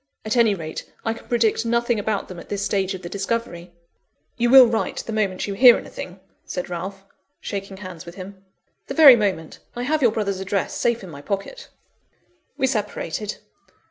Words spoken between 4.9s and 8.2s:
the moment you hear anything?" said Ralph, shaking hands with